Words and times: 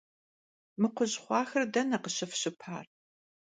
Mı 0.81 0.89
kxhuj 0.95 1.13
xhuaxer 1.23 1.63
dene 1.73 1.97
khışıfşıpar? 2.03 2.85